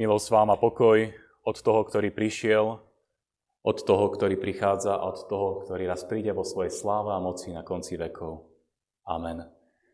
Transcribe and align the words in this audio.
Milosť 0.00 0.32
vám 0.32 0.48
a 0.48 0.56
pokoj 0.56 1.12
od 1.44 1.56
toho, 1.60 1.84
ktorý 1.84 2.08
prišiel, 2.08 2.80
od 3.60 3.78
toho, 3.84 4.08
ktorý 4.08 4.40
prichádza 4.40 4.96
a 4.96 5.04
od 5.04 5.28
toho, 5.28 5.60
ktorý 5.60 5.92
raz 5.92 6.08
príde 6.08 6.32
vo 6.32 6.40
svojej 6.40 6.72
sláve 6.72 7.12
a 7.12 7.20
moci 7.20 7.52
na 7.52 7.60
konci 7.60 8.00
vekov. 8.00 8.48
Amen. 9.04 9.44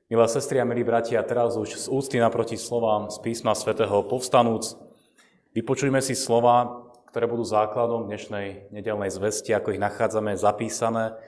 Milé 0.06 0.26
sestry 0.30 0.62
a 0.62 0.68
milí 0.68 0.86
bratia, 0.86 1.26
teraz 1.26 1.58
už 1.58 1.74
z 1.74 1.90
ústy 1.90 2.22
naproti 2.22 2.54
slovám 2.54 3.10
z 3.10 3.18
písma 3.18 3.50
svätého 3.58 4.06
povstanúc, 4.06 4.78
vypočujme 5.58 5.98
si 5.98 6.14
slova, 6.14 6.86
ktoré 7.10 7.26
budú 7.26 7.42
základom 7.42 8.06
dnešnej 8.06 8.70
nedelnej 8.70 9.10
zvesti, 9.10 9.58
ako 9.58 9.74
ich 9.74 9.82
nachádzame 9.82 10.38
zapísané 10.38 11.18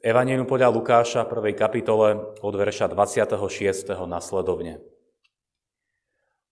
v 0.00 0.08
Evangeliu 0.08 0.48
podľa 0.48 0.72
Lukáša, 0.72 1.28
1. 1.28 1.52
kapitole 1.52 2.32
od 2.40 2.54
verša 2.56 2.88
26. 2.96 3.92
nasledovne. 4.08 4.91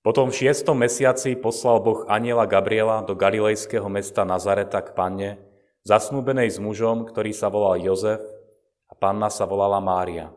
Po 0.00 0.16
tom 0.16 0.32
šiestom 0.32 0.80
mesiaci 0.80 1.36
poslal 1.36 1.84
Boh 1.84 2.08
aniela 2.08 2.48
Gabriela 2.48 3.04
do 3.04 3.12
galilejského 3.12 3.84
mesta 3.92 4.24
Nazareta 4.24 4.80
k 4.80 4.96
panne, 4.96 5.36
zasnúbenej 5.84 6.48
s 6.48 6.56
mužom, 6.56 7.04
ktorý 7.04 7.36
sa 7.36 7.52
volal 7.52 7.76
Jozef 7.76 8.24
a 8.88 8.96
panna 8.96 9.28
sa 9.28 9.44
volala 9.44 9.76
Mária. 9.76 10.32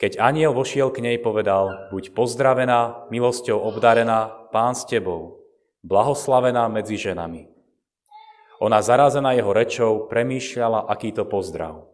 Keď 0.00 0.16
aniel 0.16 0.56
vošiel 0.56 0.88
k 0.88 1.04
nej, 1.04 1.20
povedal, 1.20 1.92
buď 1.92 2.16
pozdravená, 2.16 3.10
milosťou 3.12 3.60
obdarená, 3.68 4.48
pán 4.48 4.72
s 4.72 4.88
tebou, 4.88 5.44
blahoslavená 5.84 6.72
medzi 6.72 6.96
ženami. 6.96 7.52
Ona 8.64 8.80
zarazená 8.80 9.36
jeho 9.36 9.52
rečou 9.52 10.08
premýšľala, 10.08 10.88
aký 10.88 11.12
to 11.12 11.28
pozdrav. 11.28 11.84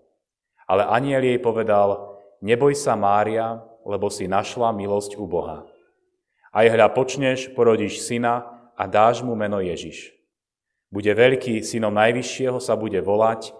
Ale 0.70 0.86
aniel 0.86 1.18
jej 1.18 1.42
povedal, 1.42 2.14
neboj 2.38 2.78
sa 2.78 2.94
Mária, 2.94 3.58
lebo 3.82 4.06
si 4.06 4.30
našla 4.30 4.70
milosť 4.70 5.18
u 5.18 5.26
Boha. 5.26 5.73
Aj 6.54 6.70
hľa 6.70 6.94
počneš, 6.94 7.50
porodíš 7.50 8.06
syna 8.06 8.46
a 8.78 8.86
dáš 8.86 9.26
mu 9.26 9.34
meno 9.34 9.58
Ježiš. 9.58 10.14
Bude 10.86 11.10
veľký, 11.10 11.66
synom 11.66 11.90
Najvyššieho 11.90 12.62
sa 12.62 12.78
bude 12.78 13.02
volať 13.02 13.50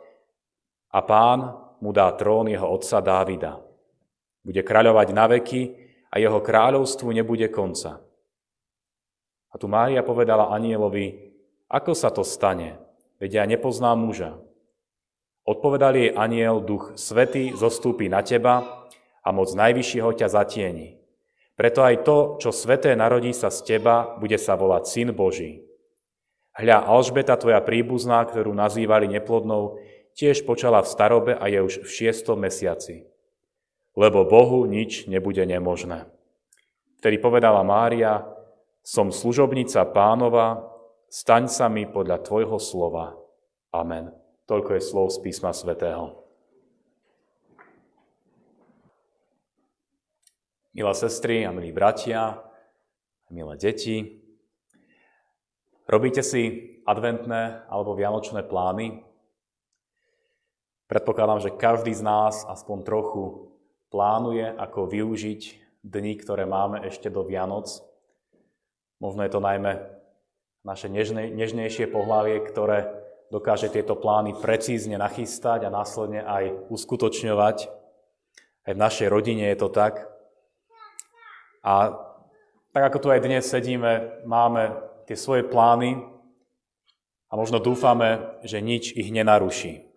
a 0.95 1.03
pán 1.03 1.59
mu 1.83 1.91
dá 1.91 2.07
trón 2.15 2.47
jeho 2.47 2.71
otca 2.71 3.03
Dávida. 3.03 3.59
Bude 4.47 4.63
kráľovať 4.63 5.09
na 5.11 5.27
veky 5.27 5.63
a 6.15 6.23
jeho 6.23 6.39
kráľovstvu 6.39 7.11
nebude 7.11 7.51
konca. 7.51 7.99
A 9.51 9.55
tu 9.59 9.67
Mária 9.67 10.07
povedala 10.07 10.55
anielovi, 10.55 11.35
ako 11.67 11.99
sa 11.99 12.15
to 12.15 12.23
stane, 12.23 12.79
veď 13.19 13.43
ja 13.43 13.45
nepoznám 13.51 13.99
muža. 13.99 14.39
Odpovedal 15.43 15.99
jej 15.99 16.11
aniel, 16.15 16.63
duch 16.63 16.95
svetý 16.95 17.51
zostúpi 17.59 18.07
na 18.07 18.23
teba 18.23 18.87
a 19.21 19.29
moc 19.35 19.51
Najvyššieho 19.51 20.15
ťa 20.15 20.31
zatieni. 20.31 21.04
Preto 21.55 21.87
aj 21.87 22.03
to, 22.03 22.19
čo 22.43 22.51
sveté 22.51 22.99
narodí 22.99 23.31
sa 23.31 23.47
z 23.47 23.79
teba, 23.79 24.19
bude 24.19 24.35
sa 24.39 24.59
volať 24.59 24.83
Syn 24.91 25.11
Boží. 25.15 25.63
Hľa, 26.55 26.87
Alžbeta, 26.87 27.39
tvoja 27.39 27.63
príbuzná, 27.63 28.23
ktorú 28.27 28.55
nazývali 28.55 29.07
neplodnou, 29.11 29.79
tiež 30.19 30.47
počala 30.47 30.83
v 30.83 30.91
starobe 30.91 31.33
a 31.35 31.47
je 31.51 31.59
už 31.63 31.75
v 31.87 31.91
šiestom 31.91 32.43
mesiaci. 32.43 33.07
Lebo 33.95 34.27
Bohu 34.27 34.67
nič 34.67 35.07
nebude 35.07 35.43
nemožné. 35.47 36.11
Vtedy 36.99 37.19
povedala 37.23 37.63
Mária, 37.63 38.27
som 38.83 39.15
služobnica 39.15 39.87
pánova, 39.95 40.67
staň 41.11 41.47
sa 41.47 41.67
mi 41.71 41.87
podľa 41.87 42.23
tvojho 42.23 42.59
slova. 42.59 43.15
Amen. 43.71 44.11
Toľko 44.51 44.71
je 44.75 44.83
slov 44.83 45.07
z 45.15 45.19
písma 45.23 45.55
svätého. 45.55 46.24
Milé 50.75 50.91
sestry 50.91 51.47
a 51.47 51.55
milí 51.55 51.71
bratia, 51.71 52.43
milé 53.31 53.55
deti, 53.55 54.27
robíte 55.87 56.19
si 56.19 56.75
adventné 56.83 57.63
alebo 57.71 57.95
vianočné 57.95 58.43
plány? 58.43 59.07
Predpokladám, 60.91 61.47
že 61.47 61.55
každý 61.55 61.95
z 61.95 62.03
nás 62.03 62.43
aspoň 62.51 62.83
trochu 62.83 63.55
plánuje, 63.95 64.51
ako 64.51 64.91
využiť 64.91 65.43
dni, 65.87 66.19
ktoré 66.19 66.43
máme 66.43 66.83
ešte 66.83 67.07
do 67.07 67.23
Vianoc. 67.23 67.71
Možno 68.99 69.23
je 69.23 69.31
to 69.31 69.39
najmä 69.39 69.79
naše 70.67 70.91
nežne, 70.91 71.31
nežnejšie 71.31 71.87
pohlavie, 71.87 72.43
ktoré 72.43 72.91
dokáže 73.31 73.71
tieto 73.71 73.95
plány 73.95 74.43
precízne 74.43 74.99
nachystať 74.99 75.71
a 75.71 75.71
následne 75.71 76.27
aj 76.27 76.67
uskutočňovať. 76.67 77.71
Aj 78.67 78.73
v 78.75 78.83
našej 78.83 79.07
rodine 79.07 79.55
je 79.55 79.59
to 79.63 79.71
tak. 79.71 80.14
A 81.65 81.97
tak 82.77 82.93
ako 82.93 82.99
tu 83.01 83.09
aj 83.09 83.25
dnes 83.25 83.49
sedíme, 83.49 84.21
máme 84.29 84.77
tie 85.09 85.17
svoje 85.17 85.49
plány 85.49 85.97
a 87.29 87.33
možno 87.41 87.57
dúfame, 87.57 88.37
že 88.45 88.61
nič 88.61 88.93
ich 88.93 89.09
nenaruší. 89.09 89.89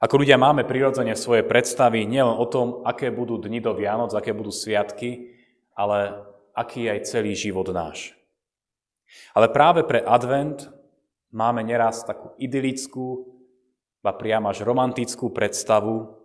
Ako 0.00 0.22
ľudia 0.22 0.40
máme 0.40 0.64
prirodzene 0.64 1.12
svoje 1.18 1.44
predstavy 1.44 2.08
nielen 2.08 2.38
o 2.38 2.46
tom, 2.48 2.86
aké 2.88 3.12
budú 3.12 3.36
dni 3.36 3.60
do 3.60 3.76
Vianoc, 3.76 4.14
aké 4.14 4.32
budú 4.32 4.48
sviatky, 4.48 5.36
ale 5.76 6.24
aký 6.56 6.88
je 6.88 6.92
aj 6.94 7.00
celý 7.04 7.34
život 7.36 7.68
náš. 7.68 8.16
Ale 9.34 9.52
práve 9.52 9.84
pre 9.84 10.00
advent 10.00 10.72
máme 11.34 11.60
neraz 11.66 12.06
takú 12.06 12.32
idylickú, 12.40 13.28
a 14.00 14.16
priam 14.16 14.48
až 14.48 14.64
romantickú 14.64 15.28
predstavu, 15.28 16.19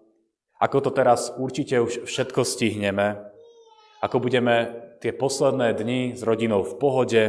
ako 0.60 0.78
to 0.80 0.92
teraz 0.96 1.36
určite 1.36 1.80
už 1.84 2.08
všetko 2.08 2.42
stihneme, 2.48 3.20
ako 4.00 4.24
budeme 4.24 4.86
tie 5.04 5.12
posledné 5.12 5.76
dni 5.76 6.02
s 6.16 6.22
rodinou 6.24 6.64
v 6.64 6.74
pohode, 6.80 7.24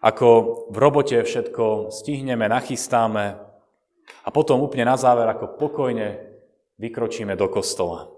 ako 0.00 0.28
v 0.72 0.76
robote 0.80 1.20
všetko 1.20 1.92
stihneme, 1.92 2.48
nachystáme 2.48 3.36
a 4.24 4.28
potom 4.32 4.64
úplne 4.64 4.88
na 4.88 4.96
záver, 4.96 5.28
ako 5.28 5.60
pokojne 5.60 6.16
vykročíme 6.80 7.36
do 7.36 7.46
kostola. 7.52 8.08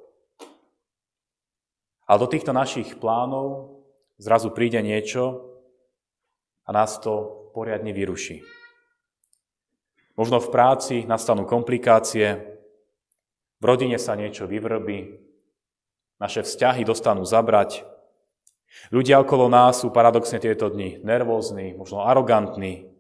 Ale 2.07 2.19
do 2.23 2.31
týchto 2.31 2.55
našich 2.55 3.01
plánov 3.03 3.79
zrazu 4.23 4.55
príde 4.55 4.79
niečo 4.79 5.51
a 6.63 6.71
nás 6.71 7.03
to 7.03 7.51
poriadne 7.51 7.91
vyruší. 7.91 8.47
Možno 10.15 10.39
v 10.39 10.53
práci 10.53 11.03
nastanú 11.09 11.49
komplikácie, 11.49 12.52
v 13.63 13.65
rodine 13.65 13.95
sa 13.95 14.19
niečo 14.19 14.51
vyvrbí, 14.51 15.23
naše 16.19 16.43
vzťahy 16.43 16.83
dostanú 16.83 17.23
zabrať. 17.23 17.87
Ľudia 18.91 19.23
okolo 19.23 19.47
nás 19.47 19.87
sú 19.87 19.95
paradoxne 19.95 20.43
tieto 20.43 20.67
dni 20.67 20.99
nervózni, 21.07 21.79
možno 21.79 22.03
arogantní. 22.03 22.91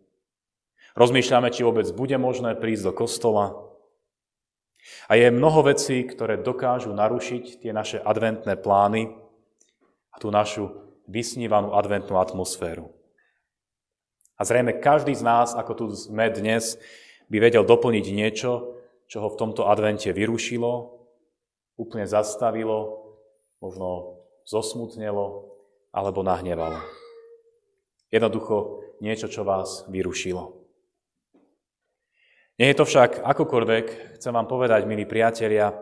Rozmýšľame, 0.94 1.50
či 1.50 1.66
vôbec 1.66 1.90
bude 1.90 2.14
možné 2.14 2.54
prísť 2.54 2.84
do 2.86 2.92
kostola. 2.94 3.58
A 5.10 5.18
je 5.18 5.34
mnoho 5.34 5.66
vecí, 5.66 6.06
ktoré 6.06 6.38
dokážu 6.38 6.94
narušiť 6.94 7.58
tie 7.58 7.74
naše 7.74 7.98
adventné 7.98 8.54
plány 8.54 9.18
a 10.14 10.16
tú 10.22 10.30
našu 10.30 10.78
vysnívanú 11.10 11.74
adventnú 11.74 12.22
atmosféru. 12.22 12.94
A 14.38 14.46
zrejme 14.46 14.78
každý 14.78 15.14
z 15.14 15.26
nás, 15.26 15.58
ako 15.58 15.72
tu 15.74 15.84
sme 15.94 16.30
dnes, 16.30 16.78
by 17.26 17.38
vedel 17.42 17.66
doplniť 17.66 18.06
niečo, 18.14 18.81
čo 19.12 19.20
ho 19.20 19.28
v 19.28 19.36
tomto 19.36 19.68
advente 19.68 20.08
vyrušilo, 20.08 20.88
úplne 21.76 22.08
zastavilo, 22.08 23.12
možno 23.60 24.24
zosmutnelo 24.48 25.52
alebo 25.92 26.24
nahnevalo. 26.24 26.80
Jednoducho 28.08 28.80
niečo, 29.04 29.28
čo 29.28 29.44
vás 29.44 29.84
vyrušilo. 29.92 30.56
Nie 32.56 32.72
je 32.72 32.78
to 32.80 32.88
však 32.88 33.20
akokoľvek, 33.20 34.16
chcem 34.16 34.32
vám 34.32 34.48
povedať, 34.48 34.88
milí 34.88 35.04
priatelia, 35.04 35.76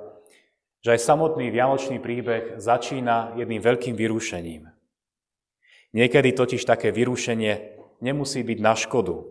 že 0.82 0.98
aj 0.98 1.06
samotný 1.06 1.54
vianočný 1.54 2.02
príbeh 2.02 2.58
začína 2.58 3.38
jedným 3.38 3.62
veľkým 3.62 3.94
vyrušením. 3.94 4.66
Niekedy 5.94 6.34
totiž 6.34 6.66
také 6.66 6.90
vyrušenie 6.90 7.78
nemusí 8.02 8.42
byť 8.42 8.58
na 8.58 8.74
škodu, 8.74 9.22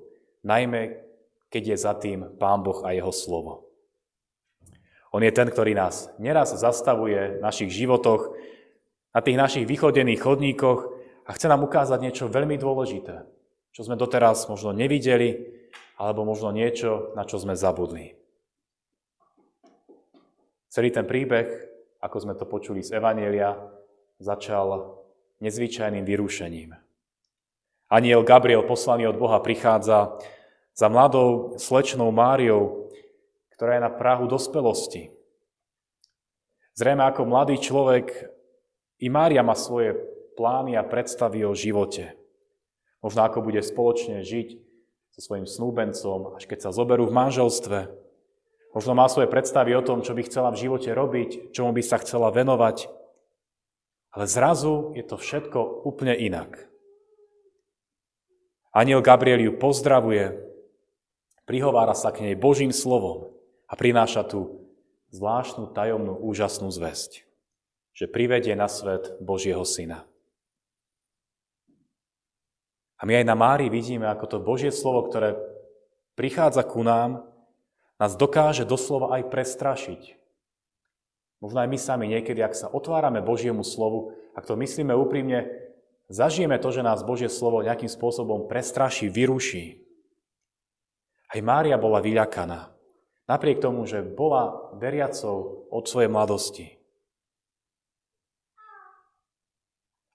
najmä 0.47 1.03
keď 1.51 1.63
je 1.75 1.77
za 1.83 1.93
tým 1.99 2.39
Pán 2.39 2.63
Boh 2.63 2.79
a 2.87 2.95
Jeho 2.95 3.11
slovo. 3.11 3.68
On 5.09 5.21
je 5.25 5.33
ten, 5.33 5.49
ktorý 5.49 5.73
nás 5.73 6.13
neraz 6.21 6.53
zastavuje 6.53 7.37
v 7.37 7.41
našich 7.41 7.73
životoch, 7.73 8.33
na 9.09 9.19
tých 9.25 9.37
našich 9.41 9.65
vychodených 9.65 10.21
chodníkoch 10.21 10.79
a 11.25 11.29
chce 11.33 11.49
nám 11.49 11.65
ukázať 11.65 11.99
niečo 12.01 12.25
veľmi 12.29 12.61
dôležité, 12.61 13.25
čo 13.73 13.81
sme 13.81 13.97
doteraz 13.97 14.45
možno 14.45 14.69
nevideli, 14.69 15.57
alebo 15.97 16.23
možno 16.23 16.53
niečo, 16.53 17.11
na 17.17 17.25
čo 17.25 17.41
sme 17.41 17.57
zabudli. 17.57 18.15
Celý 20.69 20.93
ten 20.93 21.09
príbeh, 21.09 21.49
ako 21.99 22.17
sme 22.21 22.37
to 22.37 22.45
počuli 22.45 22.85
z 22.85 23.01
Evanielia, 23.01 23.57
začal 24.21 25.01
nezvyčajným 25.41 26.05
vyrušením. 26.05 26.77
Aniel 27.89 28.21
Gabriel, 28.21 28.61
poslaný 28.69 29.09
od 29.09 29.17
Boha, 29.17 29.41
prichádza 29.41 30.21
za 30.77 30.87
mladou 30.87 31.57
slečnou 31.57 32.13
Máriou, 32.13 32.78
ktorá 33.59 33.75
je 33.75 33.83
na 33.83 33.91
Prahu 33.91 34.23
dospelosti. 34.31 35.11
Zrejme 36.79 37.03
ako 37.03 37.27
mladý 37.27 37.59
človek 37.59 38.31
i 39.03 39.11
Mária 39.11 39.43
má 39.43 39.51
svoje 39.51 39.99
plány 40.39 40.79
a 40.79 40.87
predstavy 40.87 41.43
o 41.43 41.51
živote. 41.51 42.15
Možno 43.03 43.27
ako 43.27 43.43
bude 43.43 43.59
spoločne 43.59 44.23
žiť 44.23 44.63
so 45.11 45.19
svojim 45.19 45.43
snúbencom, 45.43 46.39
až 46.39 46.47
keď 46.47 46.71
sa 46.71 46.71
zoberú 46.71 47.11
v 47.11 47.19
manželstve. 47.19 47.91
Možno 48.71 48.95
má 48.95 49.11
svoje 49.11 49.27
predstavy 49.27 49.75
o 49.75 49.83
tom, 49.83 50.07
čo 50.07 50.15
by 50.15 50.23
chcela 50.23 50.55
v 50.55 50.61
živote 50.63 50.95
robiť, 50.95 51.51
čomu 51.51 51.75
by 51.75 51.83
sa 51.83 51.99
chcela 51.99 52.31
venovať. 52.31 52.87
Ale 54.15 54.23
zrazu 54.23 54.95
je 54.95 55.03
to 55.03 55.19
všetko 55.19 55.83
úplne 55.83 56.15
inak. 56.15 56.63
Aniel 58.71 59.03
Gabriel 59.03 59.43
ju 59.43 59.51
pozdravuje, 59.59 60.47
prihovára 61.43 61.91
sa 61.91 62.15
k 62.15 62.23
nej 62.23 62.39
Božím 62.39 62.71
slovom 62.71 63.35
a 63.69 63.73
prináša 63.77 64.25
tu 64.25 64.65
zvláštnu, 65.13 65.69
tajomnú, 65.71 66.17
úžasnú 66.17 66.73
zväzť, 66.73 67.23
že 67.93 68.09
privedie 68.09 68.57
na 68.57 68.65
svet 68.65 69.21
Božieho 69.21 69.61
Syna. 69.61 70.09
A 72.99 73.07
my 73.07 73.23
aj 73.23 73.25
na 73.29 73.35
Mári 73.37 73.71
vidíme, 73.71 74.09
ako 74.09 74.25
to 74.27 74.37
Božie 74.43 74.73
slovo, 74.75 75.07
ktoré 75.07 75.39
prichádza 76.19 76.67
ku 76.67 76.83
nám, 76.83 77.23
nás 77.95 78.19
dokáže 78.19 78.67
doslova 78.67 79.15
aj 79.15 79.31
prestrašiť. 79.31 80.01
Možno 81.39 81.63
aj 81.63 81.69
my 81.71 81.77
sami 81.79 82.05
niekedy, 82.11 82.43
ak 82.43 82.51
sa 82.57 82.67
otvárame 82.67 83.23
Božiemu 83.23 83.63
slovu, 83.63 84.11
ak 84.35 84.43
to 84.43 84.59
myslíme 84.59 84.91
úprimne, 84.91 85.47
zažijeme 86.11 86.59
to, 86.59 86.75
že 86.75 86.83
nás 86.83 87.07
Božie 87.07 87.31
slovo 87.31 87.63
nejakým 87.63 87.87
spôsobom 87.87 88.51
prestraší, 88.51 89.07
vyruší. 89.07 89.79
Aj 91.31 91.39
Mária 91.39 91.79
bola 91.79 92.03
vyľakaná. 92.03 92.78
Napriek 93.29 93.61
tomu, 93.61 93.85
že 93.85 94.01
bola 94.01 94.73
veriacou 94.73 95.69
od 95.69 95.85
svojej 95.85 96.09
mladosti. 96.09 96.65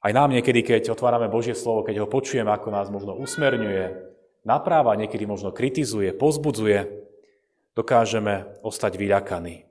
Aj 0.02 0.10
nám 0.10 0.34
niekedy, 0.34 0.66
keď 0.66 0.92
otvárame 0.92 1.30
Božie 1.30 1.54
slovo, 1.54 1.86
keď 1.86 2.04
ho 2.04 2.10
počujeme, 2.10 2.50
ako 2.50 2.68
nás 2.74 2.90
možno 2.90 3.14
usmerňuje, 3.14 3.94
napráva, 4.42 4.98
niekedy 4.98 5.24
možno 5.30 5.54
kritizuje, 5.54 6.10
pozbudzuje, 6.10 7.06
dokážeme 7.78 8.60
ostať 8.66 8.98
vyľakaní. 8.98 9.64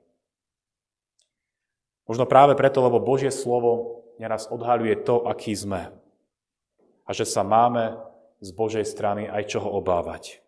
Možno 2.08 2.24
práve 2.28 2.56
preto, 2.56 2.80
lebo 2.84 3.00
Božie 3.00 3.30
slovo 3.30 4.02
neraz 4.20 4.48
odhaľuje 4.48 5.04
to, 5.04 5.24
aký 5.24 5.56
sme. 5.56 5.92
A 7.04 7.10
že 7.12 7.28
sa 7.28 7.44
máme 7.44 8.00
z 8.40 8.50
Božej 8.52 8.84
strany 8.88 9.28
aj 9.28 9.52
čoho 9.52 9.68
obávať. 9.68 10.43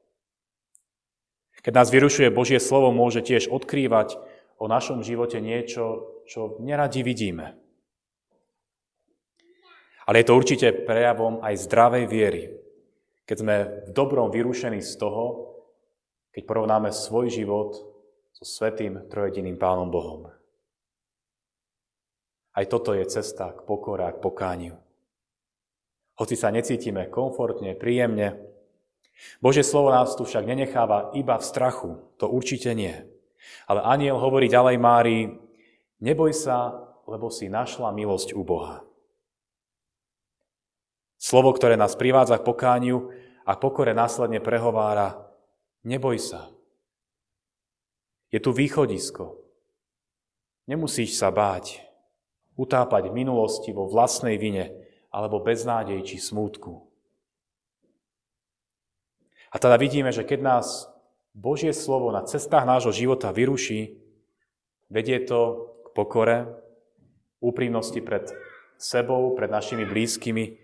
Keď 1.66 1.74
nás 1.74 1.90
vyrušuje 1.90 2.30
Božie 2.30 2.62
slovo, 2.62 2.94
môže 2.94 3.26
tiež 3.26 3.50
odkrývať 3.50 4.22
o 4.62 4.70
našom 4.70 5.02
živote 5.02 5.42
niečo, 5.42 6.14
čo 6.22 6.62
neradi 6.62 7.02
vidíme. 7.02 7.58
Ale 10.06 10.22
je 10.22 10.26
to 10.30 10.38
určite 10.38 10.86
prejavom 10.86 11.42
aj 11.42 11.66
zdravej 11.66 12.04
viery, 12.06 12.54
keď 13.26 13.36
sme 13.42 13.56
v 13.82 13.90
dobrom 13.90 14.30
vyrušení 14.30 14.78
z 14.78 14.94
toho, 14.94 15.58
keď 16.30 16.46
porovnáme 16.46 16.94
svoj 16.94 17.34
život 17.34 17.74
so 18.30 18.44
svetým 18.46 19.02
trojediným 19.10 19.58
Pánom 19.58 19.90
Bohom. 19.90 20.30
Aj 22.54 22.64
toto 22.70 22.94
je 22.94 23.02
cesta 23.10 23.50
k 23.50 23.66
pokore 23.66 24.06
a 24.06 24.14
k 24.14 24.22
pokániu. 24.22 24.78
Hoci 26.14 26.38
sa 26.38 26.54
necítime 26.54 27.10
komfortne, 27.10 27.74
príjemne, 27.74 28.54
Božie 29.40 29.64
slovo 29.64 29.92
nás 29.92 30.12
tu 30.16 30.24
však 30.24 30.44
nenecháva 30.44 31.12
iba 31.16 31.36
v 31.40 31.44
strachu, 31.44 31.90
to 32.20 32.28
určite 32.28 32.72
nie. 32.76 32.92
Ale 33.64 33.80
aniel 33.84 34.20
hovorí 34.20 34.48
ďalej 34.48 34.76
Márii, 34.76 35.24
neboj 36.00 36.32
sa, 36.36 36.72
lebo 37.08 37.32
si 37.32 37.48
našla 37.48 37.94
milosť 37.94 38.34
u 38.36 38.42
Boha. 38.44 38.82
Slovo, 41.16 41.50
ktoré 41.56 41.80
nás 41.80 41.96
privádza 41.96 42.36
k 42.38 42.46
pokániu 42.46 43.10
a 43.48 43.56
pokore 43.56 43.96
následne 43.96 44.38
prehovára, 44.38 45.16
neboj 45.82 46.20
sa. 46.20 46.52
Je 48.28 48.38
tu 48.42 48.52
východisko. 48.52 49.38
Nemusíš 50.66 51.16
sa 51.16 51.30
báť, 51.30 51.80
utápať 52.58 53.08
v 53.08 53.16
minulosti 53.22 53.70
vo 53.70 53.86
vlastnej 53.86 54.34
vine 54.36 54.74
alebo 55.14 55.40
beznádej 55.40 56.02
či 56.04 56.16
smútku. 56.18 56.85
A 59.56 59.58
teda 59.58 59.80
vidíme, 59.80 60.12
že 60.12 60.20
keď 60.20 60.44
nás 60.44 60.84
Božie 61.32 61.72
slovo 61.72 62.12
na 62.12 62.20
cestách 62.28 62.68
nášho 62.68 62.92
života 62.92 63.32
vyruší, 63.32 63.96
vedie 64.92 65.16
to 65.24 65.72
k 65.80 65.86
pokore, 65.96 66.44
úprimnosti 67.40 68.04
pred 68.04 68.28
sebou, 68.76 69.32
pred 69.32 69.48
našimi 69.48 69.88
blízkymi, 69.88 70.60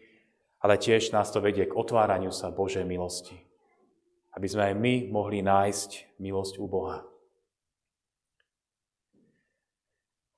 ale 0.60 0.76
tiež 0.76 1.08
nás 1.16 1.32
to 1.32 1.40
vedie 1.40 1.64
k 1.64 1.72
otváraniu 1.72 2.36
sa 2.36 2.52
Božej 2.52 2.84
milosti. 2.84 3.40
Aby 4.36 4.52
sme 4.52 4.62
aj 4.68 4.74
my 4.76 4.94
mohli 5.08 5.40
nájsť 5.40 6.20
milosť 6.20 6.60
u 6.60 6.68
Boha. 6.68 7.00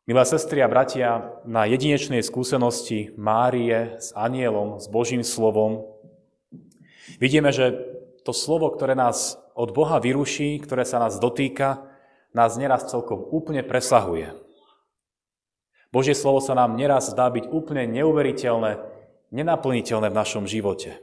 Milé 0.07 0.23
sestry 0.23 0.63
a 0.63 0.71
bratia, 0.71 1.43
na 1.43 1.67
jedinečnej 1.67 2.23
skúsenosti 2.23 3.19
Márie 3.19 3.99
s 3.99 4.15
anielom, 4.15 4.79
s 4.79 4.87
Božím 4.87 5.27
slovom, 5.27 5.91
vidíme, 7.19 7.51
že 7.51 7.94
to 8.25 8.33
slovo, 8.33 8.73
ktoré 8.73 8.97
nás 8.97 9.37
od 9.55 9.71
Boha 9.71 10.01
vyruší, 10.01 10.59
ktoré 10.65 10.83
sa 10.89 10.99
nás 10.99 11.21
dotýka, 11.21 11.85
nás 12.35 12.59
neraz 12.59 12.91
celkom 12.91 13.23
úplne 13.31 13.63
presahuje. 13.63 14.35
Božie 15.95 16.19
slovo 16.19 16.43
sa 16.43 16.59
nám 16.59 16.75
neraz 16.75 17.15
zdá 17.15 17.31
byť 17.31 17.55
úplne 17.55 17.87
neuveriteľné, 17.87 18.83
nenaplniteľné 19.31 20.11
v 20.11 20.19
našom 20.19 20.45
živote. 20.51 20.99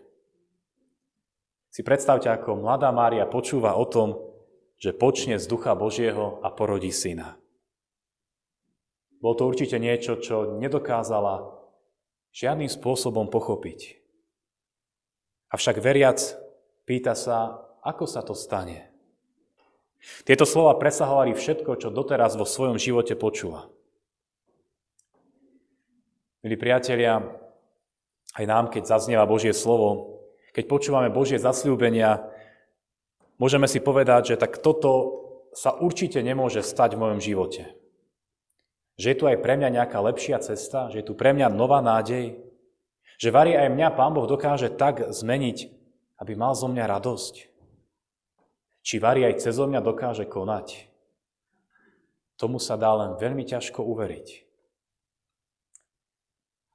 Si 1.71 1.87
predstavte, 1.87 2.27
ako 2.27 2.59
mladá 2.59 2.91
Mária 2.91 3.23
počúva 3.23 3.79
o 3.79 3.87
tom, 3.87 4.19
že 4.75 4.91
počne 4.91 5.39
z 5.39 5.47
Ducha 5.47 5.71
Božieho 5.71 6.43
a 6.43 6.51
porodí 6.51 6.91
syna. 6.91 7.39
Bolo 9.23 9.37
to 9.39 9.43
určite 9.47 9.79
niečo, 9.79 10.19
čo 10.19 10.59
nedokázala 10.59 11.55
žiadnym 12.35 12.67
spôsobom 12.67 13.31
pochopiť. 13.31 14.01
Avšak 15.53 15.79
veriac 15.79 16.19
Pýta 16.85 17.13
sa, 17.13 17.61
ako 17.85 18.05
sa 18.09 18.25
to 18.25 18.33
stane. 18.33 18.89
Tieto 20.25 20.49
slova 20.49 20.81
presahovali 20.81 21.37
všetko, 21.37 21.77
čo 21.77 21.93
doteraz 21.93 22.33
vo 22.33 22.45
svojom 22.45 22.81
živote 22.81 23.13
počula. 23.13 23.69
Milí 26.41 26.57
priatelia, 26.57 27.21
aj 28.33 28.45
nám, 28.49 28.73
keď 28.73 28.89
zaznieva 28.89 29.29
Božie 29.29 29.53
slovo, 29.53 30.17
keď 30.57 30.65
počúvame 30.65 31.13
Božie 31.13 31.37
zasľúbenia, 31.37 32.25
môžeme 33.37 33.69
si 33.69 33.77
povedať, 33.77 34.33
že 34.33 34.41
tak 34.41 34.57
toto 34.57 35.21
sa 35.53 35.77
určite 35.77 36.17
nemôže 36.25 36.65
stať 36.65 36.97
v 36.97 37.01
mojom 37.05 37.19
živote. 37.21 37.77
Že 38.97 39.05
je 39.05 39.17
tu 39.21 39.23
aj 39.29 39.37
pre 39.37 39.53
mňa 39.53 39.69
nejaká 39.77 40.01
lepšia 40.01 40.41
cesta, 40.41 40.89
že 40.89 41.05
je 41.05 41.07
tu 41.07 41.13
pre 41.13 41.29
mňa 41.37 41.53
nová 41.53 41.77
nádej, 41.77 42.41
že 43.21 43.29
varí 43.29 43.53
aj 43.53 43.69
mňa 43.69 43.87
Pán 43.93 44.17
Boh 44.17 44.25
dokáže 44.25 44.73
tak 44.73 45.13
zmeniť, 45.13 45.80
aby 46.21 46.37
mal 46.37 46.53
zo 46.53 46.69
mňa 46.69 46.85
radosť? 46.85 47.35
Či 48.85 49.01
Vari 49.01 49.25
aj 49.25 49.41
cez 49.41 49.57
mňa 49.57 49.81
dokáže 49.81 50.29
konať? 50.29 50.85
Tomu 52.37 52.57
sa 52.61 52.77
dá 52.77 52.93
len 52.93 53.17
veľmi 53.17 53.45
ťažko 53.45 53.81
uveriť. 53.81 54.45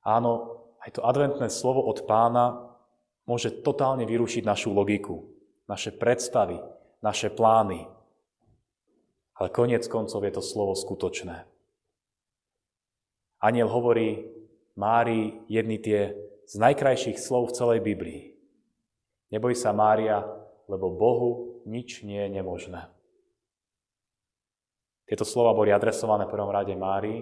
Áno, 0.06 0.62
aj 0.82 0.98
to 0.98 1.00
adventné 1.02 1.50
slovo 1.50 1.82
od 1.82 2.06
pána 2.06 2.78
môže 3.26 3.50
totálne 3.66 4.06
vyrušiť 4.06 4.46
našu 4.46 4.70
logiku, 4.70 5.26
naše 5.66 5.90
predstavy, 5.90 6.62
naše 7.02 7.34
plány. 7.34 7.90
Ale 9.34 9.50
koniec 9.50 9.82
koncov 9.90 10.22
je 10.22 10.32
to 10.34 10.42
slovo 10.42 10.78
skutočné. 10.78 11.42
Aniel 13.42 13.66
hovorí 13.66 14.30
Mári 14.78 15.42
jedny 15.50 15.82
tie 15.82 16.14
z 16.46 16.54
najkrajších 16.62 17.18
slov 17.18 17.50
v 17.50 17.56
celej 17.58 17.80
Biblii. 17.82 18.35
Neboj 19.36 19.52
sa, 19.52 19.76
Mária, 19.76 20.24
lebo 20.64 20.88
Bohu 20.88 21.60
nič 21.68 22.00
nie 22.08 22.24
je 22.24 22.40
nemožné. 22.40 22.88
Tieto 25.04 25.28
slova 25.28 25.52
boli 25.52 25.68
adresované 25.76 26.24
v 26.24 26.32
prvom 26.32 26.48
rade 26.48 26.72
Márii, 26.72 27.20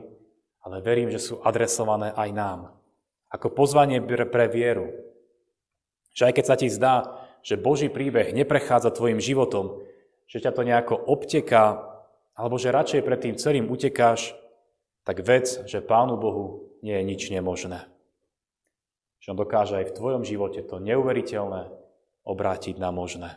ale 0.63 0.79
verím, 0.79 1.11
že 1.11 1.19
sú 1.19 1.43
adresované 1.43 2.15
aj 2.15 2.31
nám. 2.31 2.61
Ako 3.35 3.51
pozvanie 3.51 3.99
pre 3.99 4.47
vieru. 4.47 4.95
Že 6.15 6.31
aj 6.31 6.35
keď 6.39 6.45
sa 6.47 6.55
ti 6.55 6.71
zdá, 6.71 6.95
že 7.43 7.59
Boží 7.59 7.91
príbeh 7.91 8.31
neprechádza 8.31 8.95
tvojim 8.95 9.19
životom, 9.19 9.83
že 10.31 10.39
ťa 10.39 10.55
to 10.55 10.63
nejako 10.63 10.95
obteká, 10.95 11.83
alebo 12.39 12.63
že 12.63 12.71
radšej 12.71 13.03
pred 13.03 13.19
tým 13.19 13.35
celým 13.43 13.67
utekáš, 13.67 14.39
tak 15.03 15.19
vec, 15.27 15.67
že 15.67 15.83
Pánu 15.83 16.15
Bohu 16.15 16.79
nie 16.79 16.95
je 16.95 17.05
nič 17.11 17.23
nemožné. 17.35 17.91
Že 19.19 19.35
On 19.35 19.39
dokáže 19.43 19.75
aj 19.83 19.91
v 19.91 19.97
tvojom 19.99 20.23
živote 20.23 20.63
to 20.63 20.79
neuveriteľné, 20.79 21.84
obrátiť 22.25 22.81
na 22.81 22.89
možné. 22.89 23.37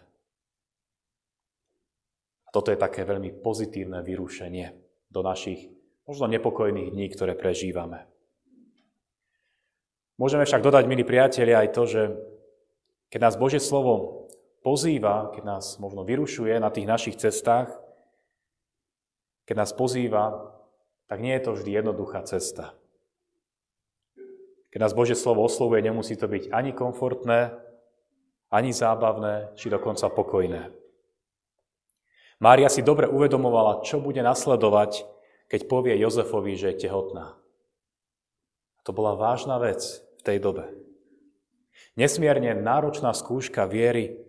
A 2.48 2.50
toto 2.56 2.72
je 2.72 2.80
také 2.80 3.04
veľmi 3.04 3.44
pozitívne 3.44 4.00
vyrušenie 4.00 4.72
do 5.12 5.22
našich 5.22 5.68
možno 6.08 6.32
nepokojných 6.32 6.96
dní, 6.96 7.12
ktoré 7.12 7.36
prežívame. 7.36 8.08
Môžeme 10.18 10.48
však 10.48 10.64
dodať, 10.64 10.90
milí 10.90 11.04
priatelia, 11.04 11.62
aj 11.62 11.70
to, 11.76 11.84
že 11.86 12.02
keď 13.14 13.20
nás 13.22 13.36
Božie 13.38 13.62
slovo 13.62 14.26
pozýva, 14.66 15.30
keď 15.36 15.44
nás 15.46 15.78
možno 15.78 16.02
vyrušuje 16.08 16.58
na 16.58 16.72
tých 16.74 16.90
našich 16.90 17.16
cestách, 17.20 17.70
keď 19.46 19.56
nás 19.64 19.72
pozýva, 19.76 20.56
tak 21.08 21.24
nie 21.24 21.32
je 21.38 21.44
to 21.44 21.52
vždy 21.56 21.72
jednoduchá 21.72 22.24
cesta. 22.28 22.76
Keď 24.74 24.80
nás 24.84 24.92
Božie 24.92 25.16
slovo 25.16 25.48
oslovuje, 25.48 25.80
nemusí 25.86 26.20
to 26.20 26.28
byť 26.28 26.52
ani 26.52 26.76
komfortné, 26.76 27.56
ani 28.48 28.72
zábavné, 28.72 29.54
či 29.60 29.68
dokonca 29.68 30.08
pokojné. 30.12 30.72
Mária 32.38 32.70
si 32.70 32.86
dobre 32.86 33.10
uvedomovala, 33.10 33.82
čo 33.82 33.98
bude 33.98 34.22
nasledovať, 34.22 35.04
keď 35.50 35.62
povie 35.66 35.98
Jozefovi, 35.98 36.54
že 36.54 36.76
je 36.76 36.88
tehotná. 36.88 37.34
To 38.86 38.92
bola 38.94 39.18
vážna 39.18 39.58
vec 39.58 39.84
v 40.20 40.22
tej 40.22 40.38
dobe. 40.40 40.70
Nesmierne 41.98 42.54
náročná 42.56 43.12
skúška 43.12 43.66
viery, 43.66 44.22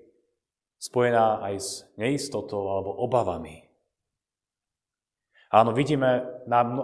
spojená 0.80 1.44
aj 1.44 1.54
s 1.58 1.68
neistotou 2.00 2.64
alebo 2.64 2.96
obavami. 2.96 3.68
Áno, 5.48 5.72
vidíme 5.72 6.28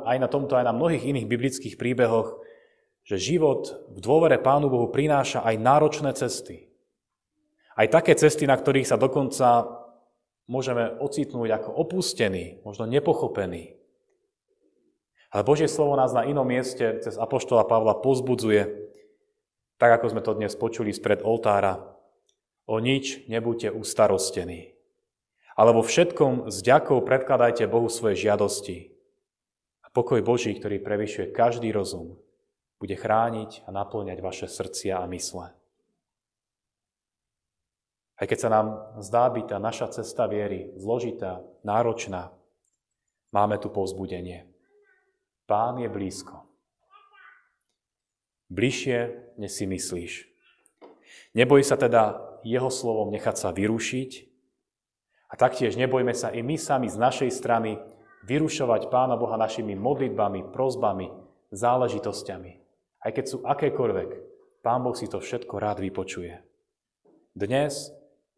aj 0.04 0.18
na 0.20 0.28
tomto, 0.28 0.56
aj 0.56 0.64
na 0.64 0.76
mnohých 0.76 1.04
iných 1.04 1.28
biblických 1.28 1.76
príbehoch, 1.76 2.40
že 3.04 3.20
život 3.20 3.92
v 3.92 3.98
dôvere 4.00 4.40
Pánu 4.40 4.72
Bohu 4.72 4.88
prináša 4.88 5.44
aj 5.44 5.60
náročné 5.60 6.16
cesty. 6.16 6.72
Aj 7.74 7.90
také 7.90 8.14
cesty, 8.14 8.46
na 8.46 8.54
ktorých 8.54 8.86
sa 8.86 8.94
dokonca 8.94 9.66
môžeme 10.46 10.94
ocitnúť 11.02 11.58
ako 11.58 11.70
opustení, 11.74 12.62
možno 12.62 12.86
nepochopení. 12.86 13.74
Ale 15.34 15.42
Božie 15.42 15.66
slovo 15.66 15.98
nás 15.98 16.14
na 16.14 16.22
inom 16.22 16.46
mieste 16.46 17.02
cez 17.02 17.18
Apoštola 17.18 17.66
Pavla 17.66 17.98
pozbudzuje, 17.98 18.86
tak 19.82 19.98
ako 19.98 20.14
sme 20.14 20.22
to 20.22 20.38
dnes 20.38 20.54
počuli 20.54 20.94
spred 20.94 21.26
oltára. 21.26 21.82
O 22.70 22.78
nič 22.78 23.26
nebuďte 23.26 23.74
ustarostení, 23.74 24.72
ale 25.58 25.74
vo 25.74 25.82
všetkom 25.82 26.48
s 26.48 26.62
ďakou 26.62 27.02
predkladajte 27.02 27.66
Bohu 27.68 27.90
svoje 27.90 28.24
žiadosti. 28.24 28.94
A 29.84 29.92
pokoj 29.92 30.22
Boží, 30.24 30.54
ktorý 30.56 30.80
prevyšuje 30.80 31.34
každý 31.34 31.74
rozum, 31.74 32.16
bude 32.78 32.94
chrániť 32.96 33.66
a 33.66 33.74
naplňať 33.74 34.18
vaše 34.22 34.46
srdcia 34.48 35.02
a 35.02 35.06
mysle. 35.10 35.52
Aj 38.14 38.26
keď 38.30 38.38
sa 38.38 38.50
nám 38.50 38.66
zdá 39.02 39.26
byť 39.26 39.44
tá 39.50 39.58
naša 39.58 39.90
cesta 39.90 40.30
viery 40.30 40.70
zložitá, 40.78 41.42
náročná, 41.66 42.30
máme 43.34 43.58
tu 43.58 43.66
povzbudenie. 43.70 44.46
Pán 45.50 45.82
je 45.82 45.90
blízko. 45.90 46.46
Bližšie, 48.48 48.98
než 49.34 49.50
si 49.50 49.66
myslíš. 49.66 50.12
Neboj 51.34 51.66
sa 51.66 51.74
teda 51.74 52.22
jeho 52.46 52.70
slovom 52.70 53.10
nechať 53.10 53.34
sa 53.34 53.50
vyrušiť 53.50 54.10
a 55.28 55.34
taktiež 55.34 55.74
nebojme 55.74 56.14
sa 56.14 56.30
i 56.30 56.46
my 56.46 56.54
sami 56.54 56.86
z 56.86 56.94
našej 56.94 57.30
strany 57.34 57.82
vyrušovať 58.30 58.88
Pána 58.88 59.18
Boha 59.18 59.34
našimi 59.34 59.74
modlitbami, 59.74 60.54
prozbami, 60.54 61.10
záležitosťami. 61.50 62.52
Aj 63.02 63.10
keď 63.10 63.24
sú 63.26 63.38
akékoľvek, 63.42 64.10
Pán 64.62 64.80
Boh 64.80 64.96
si 64.96 65.10
to 65.10 65.18
všetko 65.20 65.60
rád 65.60 65.82
vypočuje. 65.82 66.40
Dnes 67.34 67.92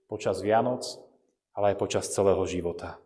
počas 0.07 0.43
Vianoc, 0.43 0.87
ale 1.55 1.75
aj 1.75 1.81
počas 1.81 2.11
celého 2.11 2.43
života. 2.47 2.99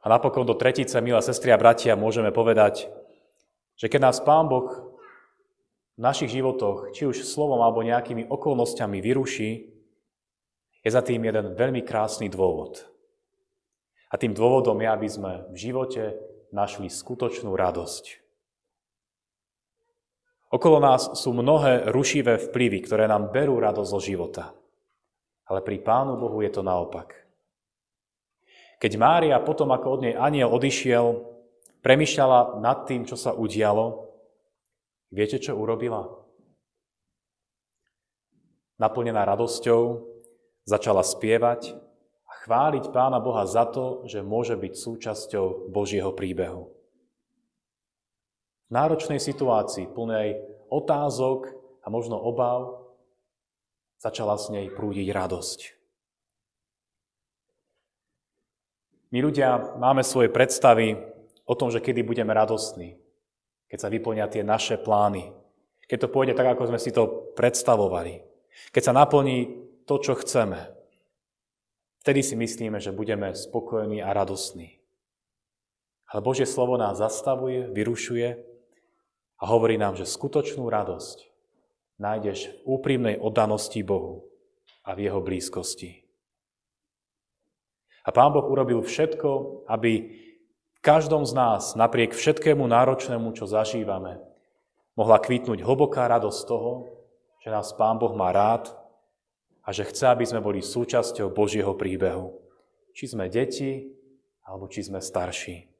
A 0.00 0.06
napokon 0.06 0.46
do 0.46 0.54
tretice, 0.54 1.02
milé 1.02 1.18
sestry 1.18 1.50
a 1.50 1.58
bratia, 1.58 1.98
môžeme 1.98 2.30
povedať, 2.30 2.86
že 3.74 3.90
keď 3.90 4.00
nás 4.06 4.22
Pán 4.22 4.46
Boh 4.46 4.94
v 5.96 6.00
našich 6.00 6.30
životoch, 6.30 6.94
či 6.94 7.10
už 7.10 7.26
slovom 7.26 7.58
alebo 7.58 7.82
nejakými 7.82 8.30
okolnostiami 8.30 9.02
vyruší, 9.02 9.66
je 10.86 10.90
za 10.94 11.02
tým 11.02 11.26
jeden 11.26 11.58
veľmi 11.58 11.82
krásny 11.82 12.30
dôvod. 12.30 12.86
A 14.06 14.14
tým 14.14 14.30
dôvodom 14.30 14.78
je, 14.78 14.86
aby 14.86 15.08
sme 15.10 15.32
v 15.50 15.56
živote 15.58 16.14
našli 16.54 16.86
skutočnú 16.86 17.50
radosť. 17.58 18.25
Okolo 20.46 20.78
nás 20.78 21.18
sú 21.18 21.34
mnohé 21.34 21.90
rušivé 21.90 22.38
vplyvy, 22.38 22.86
ktoré 22.86 23.10
nám 23.10 23.34
berú 23.34 23.58
radosť 23.58 23.90
zo 23.90 23.98
života. 23.98 24.54
Ale 25.50 25.62
pri 25.62 25.82
Pánu 25.82 26.14
Bohu 26.14 26.38
je 26.38 26.50
to 26.54 26.62
naopak. 26.62 27.26
Keď 28.78 28.92
Mária 28.94 29.42
potom, 29.42 29.74
ako 29.74 29.98
od 29.98 30.00
nej 30.06 30.14
aniel 30.14 30.54
odišiel, 30.54 31.34
premyšľala 31.82 32.62
nad 32.62 32.86
tým, 32.86 33.02
čo 33.02 33.18
sa 33.18 33.34
udialo, 33.34 34.06
viete, 35.10 35.42
čo 35.42 35.58
urobila? 35.58 36.06
Naplnená 38.78 39.26
radosťou 39.26 39.82
začala 40.62 41.02
spievať 41.02 41.74
a 42.22 42.32
chváliť 42.46 42.94
Pána 42.94 43.18
Boha 43.18 43.48
za 43.48 43.66
to, 43.66 44.06
že 44.06 44.22
môže 44.22 44.54
byť 44.54 44.72
súčasťou 44.78 45.72
Božieho 45.74 46.12
príbehu 46.14 46.75
náročnej 48.70 49.22
situácii, 49.22 49.90
plnej 49.90 50.42
otázok 50.70 51.54
a 51.82 51.86
možno 51.90 52.18
obav, 52.18 52.86
začala 54.02 54.36
s 54.36 54.50
nej 54.50 54.68
prúdiť 54.68 55.08
radosť. 55.14 55.60
My 59.14 59.22
ľudia 59.22 59.78
máme 59.78 60.02
svoje 60.02 60.28
predstavy 60.28 60.98
o 61.46 61.54
tom, 61.54 61.70
že 61.70 61.78
kedy 61.80 62.02
budeme 62.02 62.34
radostní, 62.34 62.98
keď 63.70 63.78
sa 63.78 63.88
vyplnia 63.88 64.26
tie 64.26 64.42
naše 64.42 64.76
plány, 64.76 65.30
keď 65.86 65.98
to 66.06 66.12
pôjde 66.12 66.34
tak, 66.34 66.58
ako 66.58 66.74
sme 66.74 66.82
si 66.82 66.90
to 66.90 67.30
predstavovali, 67.38 68.26
keď 68.74 68.82
sa 68.82 68.92
naplní 68.92 69.62
to, 69.86 70.02
čo 70.02 70.18
chceme. 70.18 70.74
Vtedy 72.02 72.22
si 72.22 72.34
myslíme, 72.34 72.82
že 72.82 72.94
budeme 72.94 73.30
spokojní 73.34 74.02
a 74.02 74.10
radostní. 74.10 74.82
Ale 76.10 76.22
Božie 76.22 76.46
slovo 76.46 76.74
nás 76.78 76.98
zastavuje, 76.98 77.70
vyrušuje 77.70 78.55
a 79.36 79.44
hovorí 79.44 79.76
nám, 79.76 79.96
že 79.96 80.08
skutočnú 80.08 80.64
radosť 80.68 81.28
nájdeš 82.00 82.52
v 82.52 82.56
úprimnej 82.64 83.16
oddanosti 83.20 83.80
Bohu 83.84 84.28
a 84.84 84.96
v 84.96 85.08
jeho 85.08 85.20
blízkosti. 85.20 86.04
A 88.06 88.14
Pán 88.14 88.30
Boh 88.30 88.46
urobil 88.46 88.86
všetko, 88.86 89.64
aby 89.66 89.92
v 90.76 90.80
každom 90.80 91.26
z 91.26 91.34
nás, 91.34 91.74
napriek 91.74 92.14
všetkému 92.14 92.62
náročnému, 92.62 93.34
čo 93.34 93.50
zažívame, 93.50 94.22
mohla 94.94 95.18
kvitnúť 95.18 95.58
hlboká 95.60 96.06
radosť 96.06 96.40
toho, 96.46 96.86
že 97.42 97.50
nás 97.50 97.74
Pán 97.74 97.98
Boh 97.98 98.14
má 98.14 98.30
rád 98.30 98.70
a 99.66 99.74
že 99.74 99.82
chce, 99.82 100.06
aby 100.06 100.22
sme 100.22 100.38
boli 100.38 100.62
súčasťou 100.62 101.34
Božieho 101.34 101.74
príbehu. 101.74 102.38
Či 102.94 103.12
sme 103.12 103.26
deti, 103.26 103.90
alebo 104.46 104.70
či 104.70 104.86
sme 104.86 105.02
starší. 105.02 105.75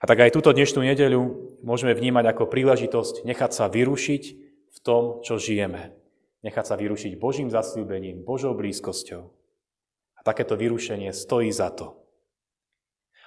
A 0.00 0.08
tak 0.08 0.24
aj 0.24 0.32
túto 0.32 0.56
dnešnú 0.56 0.80
nedeľu 0.80 1.20
môžeme 1.60 1.92
vnímať 1.92 2.32
ako 2.32 2.48
príležitosť 2.48 3.28
nechať 3.28 3.50
sa 3.52 3.68
vyrušiť 3.68 4.22
v 4.72 4.78
tom, 4.80 5.20
čo 5.20 5.36
žijeme. 5.36 5.92
Nechať 6.40 6.72
sa 6.72 6.74
vyrušiť 6.80 7.20
Božím 7.20 7.52
zasľúbením, 7.52 8.24
Božou 8.24 8.56
blízkosťou. 8.56 9.28
A 10.16 10.20
takéto 10.24 10.56
vyrušenie 10.56 11.12
stojí 11.12 11.52
za 11.52 11.68
to. 11.68 12.00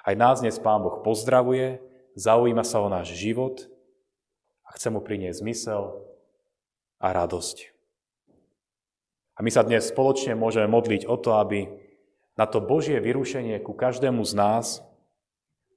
Aj 0.01 0.17
nás 0.17 0.41
dnes 0.41 0.57
Pán 0.57 0.81
Boh 0.81 1.05
pozdravuje, 1.05 1.77
zaujíma 2.17 2.65
sa 2.65 2.81
o 2.81 2.89
náš 2.89 3.13
život 3.13 3.69
a 4.65 4.73
chce 4.73 4.89
mu 4.89 4.99
priniesť 4.99 5.45
zmysel 5.45 5.93
a 6.97 7.07
radosť. 7.13 7.69
A 9.37 9.45
my 9.45 9.49
sa 9.53 9.61
dnes 9.61 9.89
spoločne 9.89 10.33
môžeme 10.33 10.65
modliť 10.69 11.05
o 11.05 11.17
to, 11.21 11.37
aby 11.37 11.69
na 12.33 12.49
to 12.49 12.61
Božie 12.61 12.97
vyrušenie 12.97 13.61
ku 13.61 13.77
každému 13.77 14.25
z 14.25 14.33
nás 14.33 14.65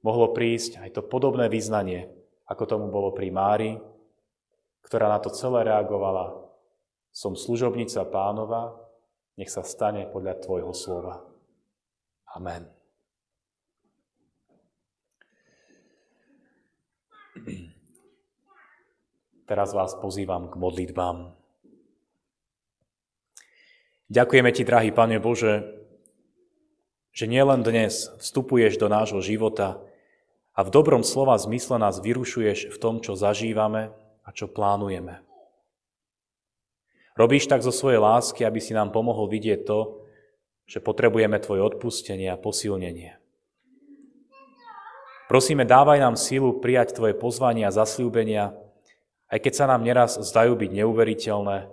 mohlo 0.00 0.32
prísť 0.32 0.80
aj 0.82 0.90
to 0.96 1.02
podobné 1.04 1.46
význanie, 1.46 2.08
ako 2.48 2.62
tomu 2.64 2.86
bolo 2.88 3.12
pri 3.12 3.28
Mári, 3.30 3.72
ktorá 4.86 5.10
na 5.10 5.18
to 5.18 5.28
celé 5.28 5.66
reagovala. 5.66 6.46
Som 7.12 7.36
služobnica 7.36 8.04
pánova, 8.08 8.76
nech 9.36 9.52
sa 9.52 9.64
stane 9.64 10.08
podľa 10.08 10.40
Tvojho 10.40 10.72
slova. 10.72 11.24
Amen. 12.36 12.68
Teraz 19.46 19.70
vás 19.76 19.94
pozývam 20.00 20.50
k 20.50 20.58
modlitbám. 20.58 21.30
Ďakujeme 24.06 24.50
Ti, 24.54 24.62
drahý 24.62 24.90
Pane 24.90 25.18
Bože, 25.18 25.75
že 27.16 27.24
nielen 27.24 27.64
dnes 27.64 28.12
vstupuješ 28.20 28.76
do 28.76 28.92
nášho 28.92 29.24
života, 29.24 29.80
a 30.56 30.64
v 30.64 30.72
dobrom 30.72 31.04
slova 31.04 31.36
zmysle 31.36 31.76
nás 31.76 32.00
vyrušuješ 32.00 32.72
v 32.72 32.76
tom, 32.80 33.04
čo 33.04 33.12
zažívame 33.12 33.92
a 34.24 34.32
čo 34.32 34.48
plánujeme. 34.48 35.20
Robíš 37.12 37.48
tak 37.48 37.60
zo 37.60 37.72
svojej 37.72 38.00
lásky, 38.00 38.44
aby 38.44 38.60
si 38.60 38.72
nám 38.72 38.92
pomohol 38.92 39.28
vidieť 39.28 39.68
to, 39.68 40.00
že 40.64 40.80
potrebujeme 40.80 41.36
Tvoje 41.40 41.60
odpustenie 41.60 42.32
a 42.32 42.40
posilnenie. 42.40 43.20
Prosíme, 45.28 45.68
dávaj 45.68 46.00
nám 46.00 46.16
sílu 46.16 46.56
prijať 46.56 46.96
Tvoje 46.96 47.12
pozvania 47.12 47.68
a 47.68 47.76
zasľúbenia, 47.76 48.56
aj 49.28 49.38
keď 49.44 49.52
sa 49.52 49.64
nám 49.68 49.84
neraz 49.84 50.16
zdajú 50.16 50.56
byť 50.56 50.70
neuveriteľné, 50.72 51.68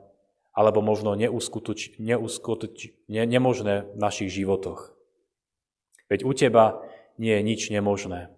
alebo 0.53 0.79
možno 0.83 1.15
neuskutoč, 1.15 1.97
neuskutoč, 2.03 2.93
ne, 3.07 3.23
nemožné 3.25 3.89
v 3.95 3.97
našich 3.99 4.29
životoch. 4.31 4.92
Veď 6.07 6.19
u 6.27 6.31
Teba 6.35 6.83
nie 7.17 7.35
je 7.35 7.43
nič 7.43 7.61
nemožné. 7.69 8.33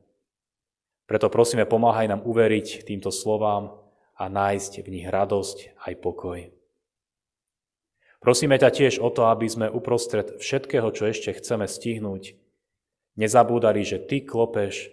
Preto 1.06 1.30
prosíme, 1.30 1.70
pomáhaj 1.70 2.10
nám 2.10 2.22
uveriť 2.26 2.86
týmto 2.86 3.14
slovám 3.14 3.78
a 4.18 4.26
nájsť 4.26 4.82
v 4.82 4.88
nich 4.90 5.08
radosť 5.08 5.78
aj 5.86 5.94
pokoj. 6.02 6.50
Prosíme 8.26 8.58
ťa 8.58 8.70
tiež 8.74 8.94
o 9.06 9.14
to, 9.14 9.30
aby 9.30 9.46
sme 9.46 9.70
uprostred 9.70 10.42
všetkého, 10.42 10.90
čo 10.90 11.06
ešte 11.06 11.30
chceme 11.38 11.70
stihnúť, 11.70 12.34
nezabúdali, 13.22 13.86
že 13.86 14.02
Ty 14.02 14.26
klopeš 14.26 14.90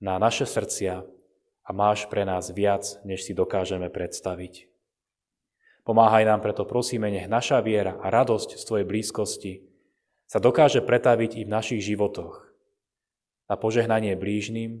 na 0.00 0.16
naše 0.16 0.48
srdcia 0.48 1.04
a 1.62 1.70
máš 1.70 2.08
pre 2.08 2.24
nás 2.24 2.48
viac, 2.48 2.96
než 3.04 3.28
si 3.28 3.36
dokážeme 3.36 3.92
predstaviť. 3.92 4.72
Pomáhaj 5.84 6.24
nám 6.24 6.40
preto, 6.40 6.64
prosíme, 6.64 7.10
nech 7.12 7.28
naša 7.28 7.60
viera 7.60 7.98
a 8.00 8.08
radosť 8.08 8.56
z 8.56 8.62
Tvojej 8.64 8.86
blízkosti 8.86 9.52
sa 10.32 10.40
dokáže 10.40 10.80
pretaviť 10.80 11.36
i 11.36 11.42
v 11.44 11.52
našich 11.52 11.84
životoch 11.84 12.48
na 13.52 13.60
požehnanie 13.60 14.16
blížnym 14.16 14.80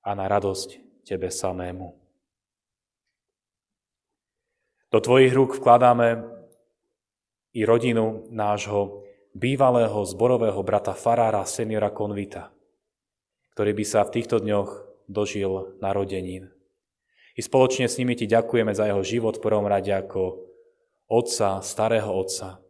a 0.00 0.16
na 0.16 0.24
radosť 0.24 1.04
Tebe 1.04 1.28
samému. 1.28 1.92
Do 4.88 4.98
Tvojich 5.04 5.36
rúk 5.36 5.60
vkladáme 5.60 6.24
i 7.52 7.68
rodinu 7.68 8.24
nášho 8.32 9.04
bývalého 9.36 10.00
zborového 10.08 10.64
brata 10.64 10.96
Farára 10.96 11.44
seniora 11.44 11.92
Konvita– 11.92 12.48
ktorý 13.58 13.74
by 13.74 13.84
sa 13.90 14.06
v 14.06 14.14
týchto 14.14 14.38
dňoch 14.38 14.70
dožil 15.10 15.74
narodenín. 15.82 16.46
I 17.34 17.42
spoločne 17.42 17.90
s 17.90 17.98
nimi 17.98 18.14
ti 18.14 18.30
ďakujeme 18.30 18.70
za 18.70 18.86
jeho 18.86 19.02
život 19.02 19.34
v 19.34 19.42
prvom 19.42 19.66
rade 19.66 19.90
ako 19.90 20.46
otca, 21.10 21.58
starého 21.58 22.06
otca. 22.06 22.62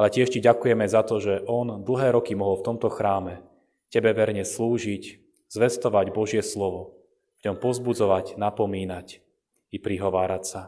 Ale 0.00 0.08
tiež 0.08 0.32
ti 0.32 0.40
ďakujeme 0.40 0.88
za 0.88 1.04
to, 1.04 1.20
že 1.20 1.44
on 1.44 1.84
dlhé 1.84 2.16
roky 2.16 2.32
mohol 2.32 2.56
v 2.56 2.72
tomto 2.72 2.88
chráme 2.88 3.44
tebe 3.92 4.16
verne 4.16 4.48
slúžiť, 4.48 5.20
zvestovať 5.52 6.16
Božie 6.16 6.40
slovo, 6.40 6.96
v 7.44 7.52
ňom 7.52 7.60
pozbudzovať, 7.60 8.40
napomínať 8.40 9.20
i 9.68 9.76
prihovárať 9.76 10.42
sa. 10.48 10.62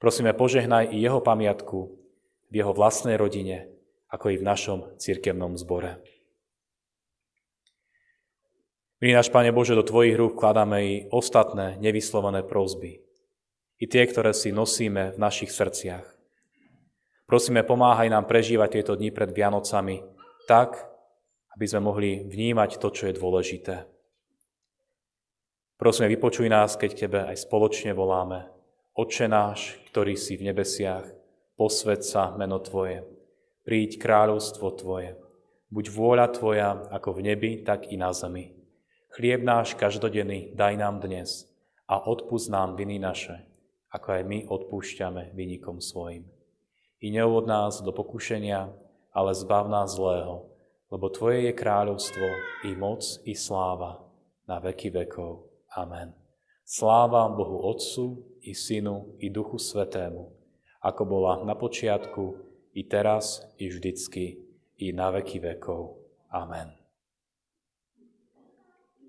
Prosíme, 0.00 0.32
požehnaj 0.32 0.96
i 0.96 1.04
jeho 1.04 1.20
pamiatku 1.20 2.00
v 2.48 2.54
jeho 2.56 2.72
vlastnej 2.72 3.20
rodine, 3.20 3.68
ako 4.08 4.32
i 4.32 4.40
v 4.40 4.46
našom 4.48 4.96
cirkevnom 4.96 5.60
zbore. 5.60 6.00
Milý 9.04 9.20
náš 9.20 9.28
Pane 9.28 9.52
Bože, 9.52 9.76
do 9.76 9.84
Tvojich 9.84 10.16
rúk 10.16 10.40
kladáme 10.40 10.80
i 10.80 10.94
ostatné 11.12 11.76
nevyslovené 11.76 12.40
prozby. 12.48 13.04
I 13.76 13.84
tie, 13.84 14.08
ktoré 14.08 14.32
si 14.32 14.48
nosíme 14.48 15.12
v 15.12 15.20
našich 15.20 15.52
srdciach. 15.52 16.13
Prosíme, 17.24 17.64
pomáhaj 17.64 18.12
nám 18.12 18.28
prežívať 18.28 18.80
tieto 18.80 18.92
dni 19.00 19.08
pred 19.08 19.32
Vianocami 19.32 20.04
tak, 20.44 20.76
aby 21.56 21.64
sme 21.64 21.80
mohli 21.80 22.20
vnímať 22.28 22.76
to, 22.76 22.88
čo 22.92 23.08
je 23.08 23.16
dôležité. 23.16 23.88
Prosíme, 25.80 26.12
vypočuj 26.12 26.46
nás, 26.52 26.76
keď 26.76 26.90
Tebe 26.92 27.20
aj 27.24 27.48
spoločne 27.48 27.96
voláme. 27.96 28.52
Oče 28.94 29.26
náš, 29.26 29.80
ktorý 29.90 30.14
si 30.14 30.36
v 30.36 30.52
nebesiach, 30.52 31.08
posved 31.56 32.04
sa 32.04 32.30
meno 32.36 32.60
Tvoje. 32.60 33.02
Príď 33.64 33.98
kráľovstvo 33.98 34.70
Tvoje. 34.76 35.16
Buď 35.72 35.84
vôľa 35.90 36.26
Tvoja 36.30 36.70
ako 36.92 37.18
v 37.18 37.20
nebi, 37.32 37.50
tak 37.64 37.90
i 37.90 37.96
na 37.96 38.12
zemi. 38.12 38.54
Chlieb 39.16 39.46
náš 39.46 39.78
každodenný 39.78 40.52
daj 40.52 40.74
nám 40.76 41.00
dnes 41.00 41.46
a 41.86 42.02
odpúsť 42.02 42.50
nám 42.50 42.74
viny 42.74 42.98
naše, 42.98 43.46
ako 43.94 44.06
aj 44.20 44.22
my 44.26 44.38
odpúšťame 44.50 45.32
vynikom 45.32 45.78
svojim. 45.78 46.33
I 47.04 47.12
neuvod 47.12 47.44
nás 47.44 47.84
do 47.84 47.92
pokušenia, 47.92 48.72
ale 49.12 49.36
zbav 49.36 49.68
nás 49.68 49.92
zlého, 49.92 50.48
lebo 50.88 51.12
Tvoje 51.12 51.44
je 51.44 51.52
kráľovstvo, 51.52 52.26
i 52.64 52.72
moc, 52.72 53.04
i 53.28 53.36
sláva, 53.36 54.00
na 54.48 54.56
veky 54.56 54.88
vekov. 54.88 55.44
Amen. 55.76 56.16
Sláva 56.64 57.28
Bohu 57.28 57.60
Otcu, 57.60 58.24
i 58.40 58.56
Synu, 58.56 59.20
i 59.20 59.28
Duchu 59.28 59.60
Svetému, 59.60 60.32
ako 60.80 61.02
bola 61.04 61.44
na 61.44 61.52
počiatku, 61.52 62.40
i 62.72 62.88
teraz, 62.88 63.44
i 63.60 63.68
vždycky, 63.68 64.40
i 64.80 64.96
na 64.96 65.12
veky 65.12 65.44
vekov. 65.44 66.00
Amen. 66.32 66.83